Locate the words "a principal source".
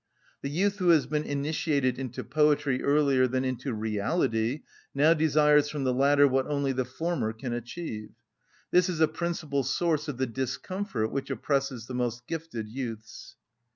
8.99-10.07